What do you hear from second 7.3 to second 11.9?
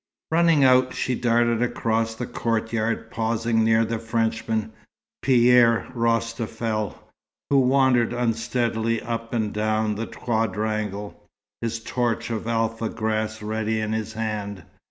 who wandered unsteadily up and down the quadrangle, his